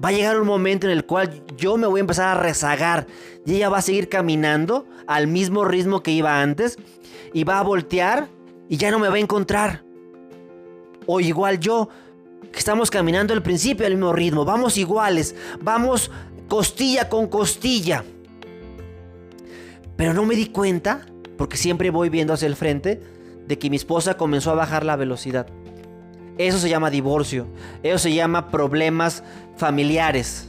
va 0.02 0.10
a 0.10 0.12
llegar 0.12 0.40
un 0.40 0.46
momento 0.46 0.86
en 0.86 0.92
el 0.92 1.04
cual 1.04 1.42
yo 1.56 1.76
me 1.76 1.86
voy 1.86 2.00
a 2.00 2.02
empezar 2.02 2.36
a 2.36 2.40
rezagar 2.40 3.06
y 3.44 3.56
ella 3.56 3.68
va 3.68 3.78
a 3.78 3.82
seguir 3.82 4.08
caminando 4.08 4.86
al 5.06 5.26
mismo 5.26 5.64
ritmo 5.64 6.02
que 6.02 6.10
iba 6.10 6.40
antes 6.40 6.78
y 7.32 7.44
va 7.44 7.58
a 7.58 7.62
voltear 7.62 8.28
y 8.68 8.76
ya 8.76 8.90
no 8.90 8.98
me 8.98 9.08
va 9.08 9.16
a 9.16 9.20
encontrar. 9.20 9.84
O 11.06 11.20
igual 11.20 11.58
yo, 11.58 11.88
que 12.52 12.58
estamos 12.58 12.90
caminando 12.90 13.34
al 13.34 13.42
principio 13.42 13.86
al 13.86 13.94
mismo 13.94 14.12
ritmo, 14.12 14.44
vamos 14.44 14.76
iguales, 14.76 15.34
vamos 15.60 16.10
costilla 16.48 17.08
con 17.08 17.28
costilla. 17.28 18.04
Pero 19.96 20.14
no 20.14 20.24
me 20.24 20.34
di 20.34 20.46
cuenta, 20.46 21.06
porque 21.36 21.56
siempre 21.56 21.90
voy 21.90 22.08
viendo 22.08 22.32
hacia 22.32 22.46
el 22.46 22.56
frente, 22.56 23.00
de 23.46 23.58
que 23.58 23.70
mi 23.70 23.76
esposa 23.76 24.16
comenzó 24.16 24.52
a 24.52 24.54
bajar 24.54 24.84
la 24.84 24.96
velocidad. 24.96 25.46
Eso 26.38 26.58
se 26.58 26.68
llama 26.68 26.90
divorcio. 26.90 27.46
Eso 27.82 27.98
se 27.98 28.14
llama 28.14 28.50
problemas 28.50 29.22
familiares. 29.56 30.48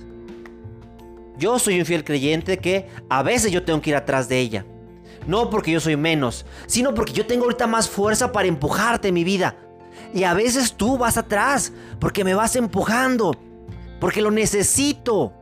Yo 1.37 1.57
soy 1.59 1.79
un 1.79 1.85
fiel 1.85 2.03
creyente 2.03 2.57
que 2.57 2.87
a 3.09 3.23
veces 3.23 3.51
yo 3.51 3.63
tengo 3.63 3.81
que 3.81 3.89
ir 3.89 3.95
atrás 3.95 4.29
de 4.29 4.39
ella. 4.39 4.65
No 5.27 5.49
porque 5.49 5.71
yo 5.71 5.79
soy 5.79 5.97
menos, 5.97 6.45
sino 6.65 6.93
porque 6.93 7.13
yo 7.13 7.25
tengo 7.25 7.43
ahorita 7.45 7.67
más 7.67 7.89
fuerza 7.89 8.31
para 8.31 8.47
empujarte 8.47 9.11
mi 9.11 9.23
vida. 9.23 9.55
Y 10.13 10.23
a 10.23 10.33
veces 10.33 10.73
tú 10.73 10.97
vas 10.97 11.17
atrás 11.17 11.71
porque 11.99 12.23
me 12.23 12.33
vas 12.33 12.55
empujando, 12.55 13.35
porque 13.99 14.21
lo 14.21 14.31
necesito. 14.31 15.33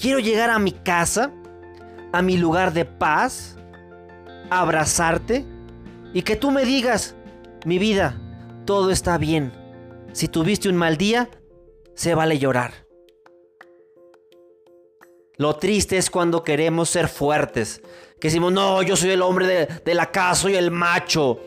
Quiero 0.00 0.18
llegar 0.18 0.50
a 0.50 0.58
mi 0.58 0.72
casa, 0.72 1.30
a 2.12 2.22
mi 2.22 2.36
lugar 2.36 2.72
de 2.72 2.84
paz, 2.84 3.56
abrazarte 4.50 5.44
y 6.12 6.22
que 6.22 6.36
tú 6.36 6.50
me 6.50 6.64
digas, 6.64 7.14
mi 7.64 7.78
vida, 7.78 8.20
todo 8.64 8.90
está 8.90 9.18
bien. 9.18 9.52
Si 10.12 10.28
tuviste 10.28 10.68
un 10.68 10.76
mal 10.76 10.96
día, 10.96 11.30
se 11.94 12.14
vale 12.14 12.38
llorar. 12.38 12.86
Lo 15.36 15.56
triste 15.56 15.96
es 15.96 16.10
cuando 16.10 16.44
queremos 16.44 16.90
ser 16.90 17.08
fuertes. 17.08 17.82
Que 18.20 18.28
decimos, 18.28 18.52
no, 18.52 18.82
yo 18.82 18.96
soy 18.96 19.10
el 19.10 19.22
hombre 19.22 19.46
de, 19.46 19.66
de 19.84 19.94
la 19.94 20.10
casa, 20.10 20.42
soy 20.42 20.54
el 20.54 20.70
macho. 20.70 21.40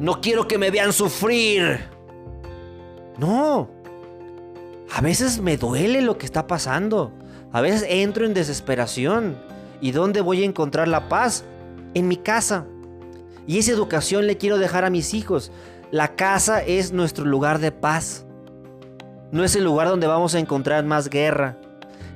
No 0.00 0.20
quiero 0.20 0.48
que 0.48 0.58
me 0.58 0.70
vean 0.70 0.92
sufrir. 0.92 1.88
No. 3.18 3.70
A 4.90 5.00
veces 5.00 5.40
me 5.40 5.56
duele 5.56 6.00
lo 6.00 6.18
que 6.18 6.26
está 6.26 6.46
pasando. 6.46 7.12
A 7.52 7.60
veces 7.60 7.84
entro 7.88 8.24
en 8.26 8.34
desesperación. 8.34 9.36
¿Y 9.80 9.92
dónde 9.92 10.20
voy 10.20 10.42
a 10.42 10.46
encontrar 10.46 10.88
la 10.88 11.08
paz? 11.08 11.44
En 11.94 12.08
mi 12.08 12.16
casa. 12.16 12.66
Y 13.46 13.58
esa 13.58 13.72
educación 13.72 14.26
le 14.26 14.36
quiero 14.36 14.58
dejar 14.58 14.84
a 14.84 14.90
mis 14.90 15.14
hijos. 15.14 15.52
La 15.90 16.16
casa 16.16 16.62
es 16.62 16.92
nuestro 16.92 17.24
lugar 17.24 17.60
de 17.60 17.72
paz. 17.72 18.26
No 19.32 19.42
es 19.42 19.56
el 19.56 19.64
lugar 19.64 19.88
donde 19.88 20.06
vamos 20.06 20.34
a 20.34 20.38
encontrar 20.38 20.84
más 20.84 21.08
guerra. 21.08 21.56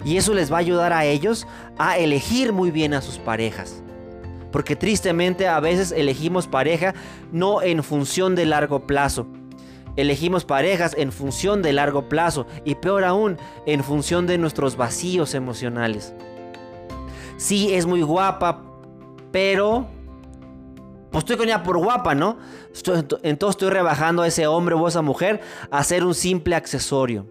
Y 0.04 0.18
eso 0.18 0.34
les 0.34 0.52
va 0.52 0.56
a 0.56 0.60
ayudar 0.60 0.92
a 0.92 1.06
ellos 1.06 1.46
a 1.78 1.96
elegir 1.96 2.52
muy 2.52 2.70
bien 2.70 2.92
a 2.92 3.00
sus 3.00 3.18
parejas. 3.18 3.82
Porque 4.50 4.76
tristemente 4.76 5.48
a 5.48 5.58
veces 5.58 5.90
elegimos 5.90 6.48
pareja 6.48 6.94
no 7.30 7.62
en 7.62 7.82
función 7.82 8.34
de 8.34 8.44
largo 8.44 8.86
plazo. 8.86 9.26
Elegimos 9.96 10.44
parejas 10.44 10.94
en 10.98 11.10
función 11.10 11.62
de 11.62 11.72
largo 11.72 12.10
plazo 12.10 12.46
y 12.66 12.74
peor 12.74 13.04
aún, 13.04 13.38
en 13.64 13.82
función 13.82 14.26
de 14.26 14.36
nuestros 14.36 14.76
vacíos 14.76 15.34
emocionales. 15.34 16.12
Sí, 17.38 17.72
es 17.72 17.86
muy 17.86 18.02
guapa, 18.02 18.62
pero 19.30 19.86
pues 21.12 21.24
estoy 21.24 21.36
con 21.36 21.46
ella 21.46 21.62
por 21.62 21.76
guapa, 21.76 22.14
¿no? 22.14 22.38
entonces 23.22 23.54
estoy 23.54 23.70
rebajando 23.70 24.22
a 24.22 24.26
ese 24.26 24.46
hombre 24.46 24.74
o 24.74 24.86
a 24.86 24.88
esa 24.88 25.02
mujer 25.02 25.42
a 25.70 25.84
ser 25.84 26.04
un 26.04 26.14
simple 26.14 26.56
accesorio. 26.56 27.26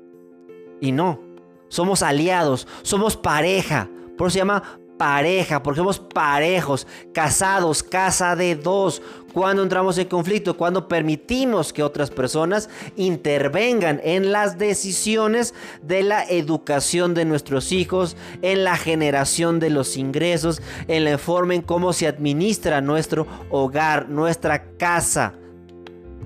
Y 0.79 0.91
no, 0.91 1.19
somos 1.67 2.03
aliados, 2.03 2.67
somos 2.83 3.17
pareja. 3.17 3.89
Por 4.17 4.27
eso 4.27 4.33
se 4.33 4.39
llama 4.39 4.61
pareja, 4.99 5.63
porque 5.63 5.79
somos 5.79 5.99
parejos, 5.99 6.85
casados, 7.11 7.81
casa 7.81 8.35
de 8.35 8.55
dos. 8.55 9.01
Cuando 9.33 9.63
entramos 9.63 9.97
en 9.97 10.07
conflicto, 10.07 10.57
cuando 10.57 10.87
permitimos 10.87 11.71
que 11.71 11.83
otras 11.83 12.09
personas 12.09 12.69
intervengan 12.97 14.01
en 14.03 14.31
las 14.31 14.57
decisiones 14.57 15.53
de 15.81 16.03
la 16.03 16.23
educación 16.25 17.13
de 17.13 17.25
nuestros 17.25 17.71
hijos, 17.71 18.17
en 18.41 18.63
la 18.63 18.75
generación 18.75 19.59
de 19.59 19.69
los 19.69 19.95
ingresos, 19.95 20.61
en 20.87 21.05
la 21.05 21.17
forma 21.17 21.55
en 21.55 21.61
cómo 21.61 21.93
se 21.93 22.07
administra 22.07 22.81
nuestro 22.81 23.25
hogar, 23.49 24.09
nuestra 24.09 24.63
casa. 24.77 25.33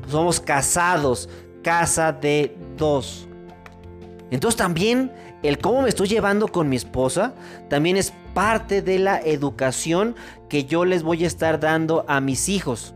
Somos 0.10 0.40
casados, 0.40 1.30
casa 1.62 2.12
de 2.12 2.56
dos. 2.78 3.28
Entonces 4.32 4.58
también 4.58 5.12
el 5.44 5.60
cómo 5.60 5.84
me 5.84 5.90
estoy 5.90 6.08
llevando 6.08 6.48
con 6.48 6.70
mi 6.70 6.76
esposa 6.76 7.36
también 7.70 7.98
es 7.98 8.14
parte 8.36 8.82
de 8.84 9.00
la 9.00 9.20
educación 9.20 10.16
que 10.50 10.66
yo 10.66 10.86
les 10.86 11.02
voy 11.02 11.24
a 11.24 11.28
estar 11.28 11.60
dando 11.60 12.06
a 12.08 12.20
mis 12.20 12.50
hijos. 12.50 12.94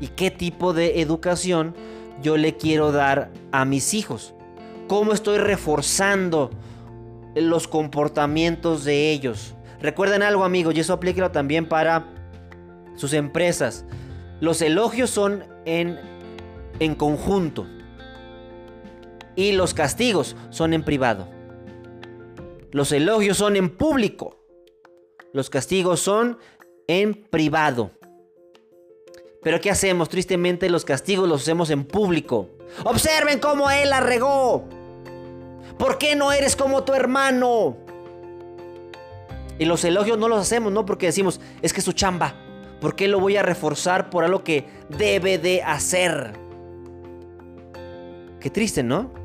¿Y 0.00 0.08
qué 0.08 0.30
tipo 0.32 0.74
de 0.74 1.00
educación 1.00 1.74
yo 2.20 2.36
le 2.36 2.56
quiero 2.56 2.90
dar 2.90 3.30
a 3.52 3.64
mis 3.64 3.94
hijos? 3.94 4.34
¿Cómo 4.88 5.12
estoy 5.12 5.38
reforzando 5.38 6.50
los 7.36 7.68
comportamientos 7.68 8.84
de 8.84 9.12
ellos? 9.12 9.54
Recuerden 9.80 10.22
algo 10.22 10.44
amigos, 10.44 10.74
y 10.74 10.80
eso 10.80 10.94
aplíquelo 10.94 11.30
también 11.30 11.66
para 11.66 12.06
sus 12.96 13.12
empresas. 13.12 13.84
Los 14.40 14.60
elogios 14.60 15.10
son 15.10 15.44
en, 15.64 16.00
en 16.80 16.96
conjunto 16.96 17.64
y 19.36 19.52
los 19.52 19.72
castigos 19.72 20.34
son 20.50 20.74
en 20.74 20.82
privado. 20.82 21.39
Los 22.72 22.92
elogios 22.92 23.36
son 23.36 23.56
en 23.56 23.70
público. 23.70 24.36
Los 25.32 25.50
castigos 25.50 26.00
son 26.00 26.38
en 26.86 27.14
privado. 27.14 27.90
Pero 29.42 29.60
¿qué 29.60 29.70
hacemos? 29.70 30.08
Tristemente 30.08 30.68
los 30.68 30.84
castigos 30.84 31.28
los 31.28 31.42
hacemos 31.42 31.70
en 31.70 31.84
público. 31.84 32.48
Observen 32.84 33.38
cómo 33.40 33.70
él 33.70 33.90
la 33.90 34.00
regó. 34.00 34.64
¿Por 35.78 35.98
qué 35.98 36.14
no 36.14 36.30
eres 36.30 36.56
como 36.56 36.84
tu 36.84 36.92
hermano? 36.92 37.76
Y 39.58 39.64
los 39.64 39.84
elogios 39.84 40.18
no 40.18 40.28
los 40.28 40.40
hacemos, 40.40 40.72
no 40.72 40.86
porque 40.86 41.06
decimos, 41.06 41.40
es 41.62 41.72
que 41.72 41.80
es 41.80 41.84
su 41.84 41.92
chamba. 41.92 42.34
¿Por 42.80 42.96
qué 42.96 43.08
lo 43.08 43.20
voy 43.20 43.36
a 43.36 43.42
reforzar 43.42 44.10
por 44.10 44.24
algo 44.24 44.44
que 44.44 44.66
debe 44.88 45.38
de 45.38 45.62
hacer? 45.62 46.32
Qué 48.40 48.50
triste, 48.50 48.82
¿no? 48.82 49.19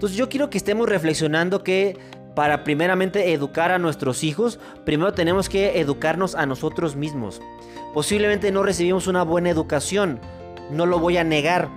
Entonces 0.00 0.16
yo 0.16 0.30
quiero 0.30 0.48
que 0.48 0.56
estemos 0.56 0.88
reflexionando 0.88 1.62
que 1.62 1.98
para 2.34 2.64
primeramente 2.64 3.34
educar 3.34 3.70
a 3.70 3.78
nuestros 3.78 4.24
hijos, 4.24 4.58
primero 4.86 5.12
tenemos 5.12 5.50
que 5.50 5.78
educarnos 5.78 6.34
a 6.34 6.46
nosotros 6.46 6.96
mismos. 6.96 7.42
Posiblemente 7.92 8.50
no 8.50 8.62
recibimos 8.62 9.08
una 9.08 9.24
buena 9.24 9.50
educación, 9.50 10.18
no 10.70 10.86
lo 10.86 11.00
voy 11.00 11.18
a 11.18 11.24
negar. 11.24 11.68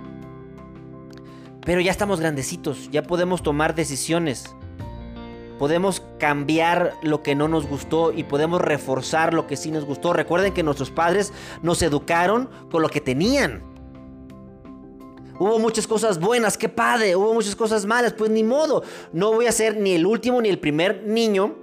Pero 1.66 1.82
ya 1.82 1.90
estamos 1.90 2.18
grandecitos, 2.18 2.90
ya 2.90 3.02
podemos 3.02 3.42
tomar 3.42 3.74
decisiones. 3.74 4.56
Podemos 5.58 6.02
cambiar 6.18 6.94
lo 7.02 7.22
que 7.22 7.34
no 7.34 7.46
nos 7.46 7.66
gustó 7.66 8.10
y 8.10 8.24
podemos 8.24 8.62
reforzar 8.62 9.34
lo 9.34 9.46
que 9.46 9.58
sí 9.58 9.70
nos 9.70 9.84
gustó. 9.84 10.14
Recuerden 10.14 10.54
que 10.54 10.62
nuestros 10.62 10.90
padres 10.90 11.34
nos 11.60 11.82
educaron 11.82 12.48
con 12.70 12.80
lo 12.80 12.88
que 12.88 13.02
tenían. 13.02 13.73
Hubo 15.38 15.58
muchas 15.58 15.86
cosas 15.86 16.20
buenas, 16.20 16.56
qué 16.56 16.68
padre. 16.68 17.16
Hubo 17.16 17.34
muchas 17.34 17.56
cosas 17.56 17.86
malas, 17.86 18.12
pues 18.12 18.30
ni 18.30 18.44
modo. 18.44 18.82
No 19.12 19.32
voy 19.32 19.46
a 19.46 19.52
ser 19.52 19.76
ni 19.76 19.92
el 19.92 20.06
último 20.06 20.40
ni 20.40 20.48
el 20.48 20.58
primer 20.58 21.04
niño 21.04 21.56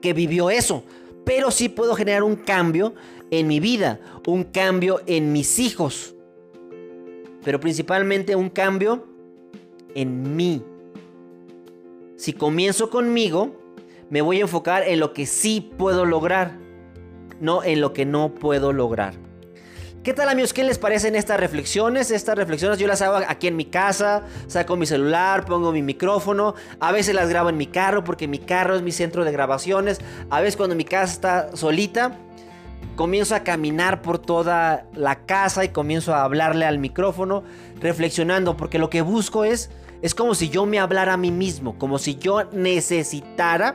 que 0.00 0.12
vivió 0.12 0.50
eso. 0.50 0.82
Pero 1.24 1.50
sí 1.50 1.68
puedo 1.68 1.94
generar 1.94 2.22
un 2.22 2.36
cambio 2.36 2.94
en 3.30 3.46
mi 3.46 3.60
vida, 3.60 4.00
un 4.26 4.44
cambio 4.44 5.02
en 5.06 5.32
mis 5.32 5.58
hijos. 5.58 6.14
Pero 7.42 7.60
principalmente 7.60 8.34
un 8.34 8.48
cambio 8.48 9.06
en 9.94 10.36
mí. 10.36 10.62
Si 12.16 12.32
comienzo 12.32 12.88
conmigo, 12.88 13.56
me 14.08 14.22
voy 14.22 14.38
a 14.38 14.42
enfocar 14.42 14.86
en 14.88 15.00
lo 15.00 15.12
que 15.12 15.26
sí 15.26 15.72
puedo 15.76 16.04
lograr, 16.06 16.56
no 17.40 17.62
en 17.62 17.80
lo 17.80 17.92
que 17.92 18.06
no 18.06 18.34
puedo 18.34 18.72
lograr. 18.72 19.14
¿Qué 20.04 20.12
tal 20.12 20.28
amigos? 20.28 20.52
¿Qué 20.52 20.64
les 20.64 20.76
parecen 20.76 21.16
estas 21.16 21.40
reflexiones? 21.40 22.10
Estas 22.10 22.36
reflexiones 22.36 22.78
yo 22.78 22.86
las 22.86 23.00
hago 23.00 23.24
aquí 23.26 23.46
en 23.46 23.56
mi 23.56 23.64
casa, 23.64 24.24
saco 24.48 24.76
mi 24.76 24.84
celular, 24.84 25.46
pongo 25.46 25.72
mi 25.72 25.80
micrófono, 25.80 26.54
a 26.78 26.92
veces 26.92 27.14
las 27.14 27.30
grabo 27.30 27.48
en 27.48 27.56
mi 27.56 27.68
carro 27.68 28.04
porque 28.04 28.28
mi 28.28 28.38
carro 28.38 28.76
es 28.76 28.82
mi 28.82 28.92
centro 28.92 29.24
de 29.24 29.32
grabaciones, 29.32 30.02
a 30.28 30.42
veces 30.42 30.58
cuando 30.58 30.76
mi 30.76 30.84
casa 30.84 31.10
está 31.10 31.56
solita, 31.56 32.18
comienzo 32.96 33.34
a 33.34 33.44
caminar 33.44 34.02
por 34.02 34.18
toda 34.18 34.84
la 34.92 35.24
casa 35.24 35.64
y 35.64 35.70
comienzo 35.70 36.14
a 36.14 36.24
hablarle 36.24 36.66
al 36.66 36.78
micrófono, 36.78 37.42
reflexionando, 37.80 38.58
porque 38.58 38.78
lo 38.78 38.90
que 38.90 39.00
busco 39.00 39.44
es, 39.44 39.70
es 40.02 40.14
como 40.14 40.34
si 40.34 40.50
yo 40.50 40.66
me 40.66 40.80
hablara 40.80 41.14
a 41.14 41.16
mí 41.16 41.30
mismo, 41.30 41.78
como 41.78 41.98
si 41.98 42.16
yo 42.16 42.44
necesitara 42.52 43.72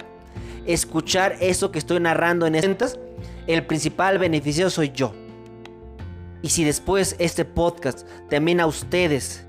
escuchar 0.67 1.37
eso 1.39 1.71
que 1.71 1.79
estoy 1.79 1.99
narrando 1.99 2.45
en 2.45 2.53
estas, 2.53 2.99
el 3.47 3.65
principal 3.65 4.19
beneficio 4.19 4.69
soy 4.69 4.91
yo. 4.91 5.11
Y 6.41 6.49
si 6.49 6.63
después 6.63 7.15
este 7.19 7.45
podcast 7.45 8.07
también 8.29 8.59
a 8.59 8.67
ustedes 8.67 9.45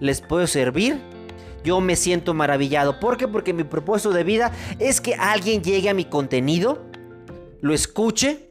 les 0.00 0.20
puede 0.20 0.46
servir, 0.46 1.00
yo 1.64 1.80
me 1.80 1.96
siento 1.96 2.32
maravillado. 2.34 2.98
¿Por 3.00 3.16
qué? 3.16 3.28
Porque 3.28 3.52
mi 3.52 3.64
propósito 3.64 4.10
de 4.10 4.24
vida 4.24 4.52
es 4.78 5.00
que 5.00 5.14
alguien 5.14 5.62
llegue 5.62 5.90
a 5.90 5.94
mi 5.94 6.04
contenido, 6.04 6.82
lo 7.60 7.74
escuche, 7.74 8.50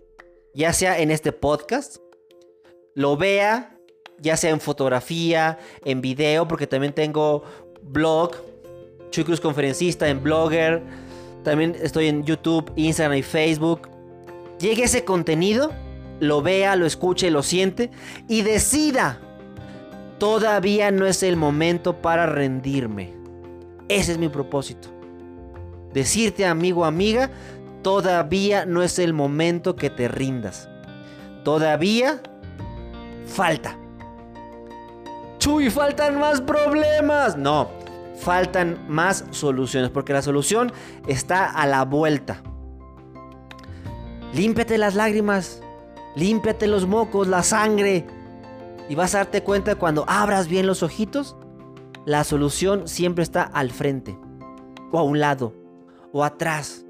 ya 0.54 0.74
sea 0.74 1.00
en 1.00 1.10
este 1.10 1.32
podcast, 1.32 1.98
lo 2.94 3.18
vea, 3.18 3.76
ya 4.20 4.38
sea 4.38 4.52
en 4.52 4.60
fotografía, 4.60 5.58
en 5.86 6.02
video, 6.02 6.48
porque 6.48 6.68
también 6.68 6.94
tengo 6.94 7.44
blog, 7.82 8.36
Chuy 9.10 9.24
Cruz 9.24 9.42
Conferencista 9.42 10.08
en 10.08 10.22
Blogger, 10.22 10.84
también 11.44 11.76
estoy 11.82 12.08
en 12.08 12.24
YouTube, 12.24 12.72
Instagram 12.76 13.18
y 13.18 13.24
Facebook. 13.24 13.90
Llegue 14.60 14.84
ese 14.84 15.06
contenido 15.06 15.72
lo 16.20 16.42
vea, 16.42 16.76
lo 16.76 16.86
escuche, 16.86 17.32
lo 17.32 17.44
siente 17.44 17.92
y 18.28 18.42
decida, 18.42 19.20
todavía 20.18 20.92
no 20.92 21.06
es 21.06 21.24
el 21.24 21.36
momento 21.36 22.02
para 22.02 22.26
rendirme. 22.26 23.14
Ese 23.88 24.14
es 24.14 24.18
mi 24.18 24.30
propósito. 24.30 24.90
Decirte, 25.94 26.46
amigo, 26.46 26.86
amiga, 26.86 27.32
todavía 27.82 28.66
no 28.66 28.84
es 28.84 29.00
el 29.00 29.14
momento 29.14 29.76
que 29.76 29.90
te 29.90 30.08
rindas. 30.08 30.70
Todavía 31.44 32.22
falta. 33.26 33.76
Chuy, 35.40 35.70
faltan 35.70 36.20
más 36.20 36.42
problemas. 36.42 37.38
No, 37.38 37.70
faltan 38.20 38.78
más 38.88 39.26
soluciones, 39.32 39.90
porque 39.90 40.14
la 40.14 40.22
solución 40.22 40.72
está 41.08 41.46
a 41.46 41.66
la 41.66 41.86
vuelta. 41.86 42.44
Límpiate 44.34 44.78
las 44.78 44.94
lágrimas, 44.94 45.64
límpiate 46.16 46.68
los 46.68 46.88
mocos, 46.88 47.28
la 47.28 47.44
sangre. 47.44 48.06
Y 48.90 48.96
vas 48.96 49.16
a 49.16 49.20
darte 49.20 49.44
cuenta 49.44 49.76
cuando 49.76 50.06
abras 50.08 50.48
bien 50.48 50.66
los 50.66 50.84
ojitos, 50.84 51.36
la 52.06 52.24
solución 52.24 52.88
siempre 52.88 53.24
está 53.24 53.44
al 53.44 53.72
frente, 53.72 54.18
o 54.92 54.98
a 54.98 55.04
un 55.04 55.20
lado, 55.20 55.54
o 56.12 56.24
atrás. 56.24 56.86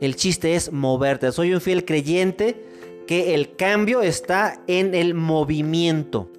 El 0.00 0.16
chiste 0.16 0.54
es 0.54 0.72
moverte. 0.72 1.30
Soy 1.32 1.52
un 1.52 1.60
fiel 1.60 1.84
creyente 1.84 2.64
que 3.06 3.34
el 3.34 3.56
cambio 3.56 4.02
está 4.02 4.60
en 4.66 4.94
el 4.94 5.14
movimiento. 5.14 6.30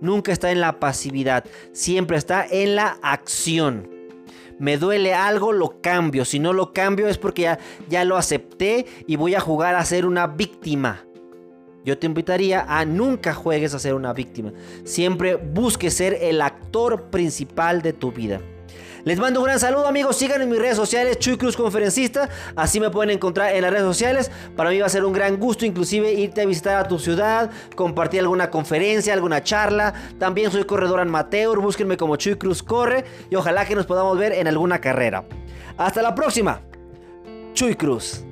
Nunca 0.00 0.32
está 0.32 0.50
en 0.50 0.60
la 0.60 0.80
pasividad. 0.80 1.44
Siempre 1.72 2.16
está 2.16 2.46
en 2.48 2.76
la 2.76 2.98
acción. 3.02 3.88
Me 4.58 4.76
duele 4.76 5.14
algo, 5.14 5.52
lo 5.52 5.80
cambio. 5.80 6.24
Si 6.24 6.38
no 6.38 6.52
lo 6.52 6.72
cambio 6.72 7.08
es 7.08 7.18
porque 7.18 7.42
ya, 7.42 7.58
ya 7.88 8.04
lo 8.04 8.16
acepté 8.16 8.86
y 9.06 9.16
voy 9.16 9.34
a 9.34 9.40
jugar 9.40 9.76
a 9.76 9.84
ser 9.84 10.06
una 10.06 10.26
víctima. 10.26 11.04
Yo 11.88 11.96
te 11.96 12.06
invitaría 12.06 12.66
a 12.68 12.84
nunca 12.84 13.32
juegues 13.32 13.72
a 13.72 13.78
ser 13.78 13.94
una 13.94 14.12
víctima. 14.12 14.52
Siempre 14.84 15.36
busque 15.36 15.90
ser 15.90 16.18
el 16.20 16.42
actor 16.42 17.04
principal 17.04 17.80
de 17.80 17.94
tu 17.94 18.12
vida. 18.12 18.42
Les 19.04 19.18
mando 19.18 19.40
un 19.40 19.46
gran 19.46 19.58
saludo 19.58 19.86
amigos, 19.86 20.18
síganme 20.18 20.44
en 20.44 20.50
mis 20.50 20.58
redes 20.58 20.76
sociales, 20.76 21.18
Chuy 21.18 21.38
Cruz 21.38 21.56
Conferencista, 21.56 22.28
así 22.54 22.78
me 22.78 22.90
pueden 22.90 23.08
encontrar 23.08 23.56
en 23.56 23.62
las 23.62 23.70
redes 23.70 23.86
sociales. 23.86 24.30
Para 24.54 24.68
mí 24.68 24.78
va 24.78 24.84
a 24.84 24.90
ser 24.90 25.02
un 25.02 25.14
gran 25.14 25.38
gusto 25.38 25.64
inclusive 25.64 26.12
irte 26.12 26.42
a 26.42 26.44
visitar 26.44 26.76
a 26.76 26.86
tu 26.86 26.98
ciudad, 26.98 27.50
compartir 27.74 28.20
alguna 28.20 28.50
conferencia, 28.50 29.14
alguna 29.14 29.42
charla. 29.42 29.94
También 30.18 30.50
soy 30.50 30.64
corredor 30.64 31.00
amateur, 31.00 31.58
búsquenme 31.58 31.96
como 31.96 32.16
Chuy 32.16 32.34
Cruz 32.34 32.62
Corre 32.62 33.06
y 33.30 33.34
ojalá 33.34 33.64
que 33.64 33.74
nos 33.74 33.86
podamos 33.86 34.18
ver 34.18 34.32
en 34.32 34.46
alguna 34.46 34.78
carrera. 34.78 35.24
Hasta 35.78 36.02
la 36.02 36.14
próxima, 36.14 36.60
Chuy 37.54 37.76
Cruz. 37.76 38.26